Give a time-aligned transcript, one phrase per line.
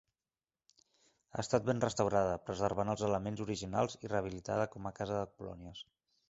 [1.33, 5.85] Ha estat ben restaurada, preservant els elements originals i rehabilitada com a casa de colònies.